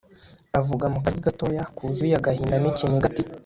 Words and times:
avuga 0.59 0.85
mukajwi 0.93 1.23
gatoya, 1.27 1.63
kuzuye 1.75 2.13
agahinda 2.19 2.55
nikiniga 2.59 3.05
ati 3.09 3.23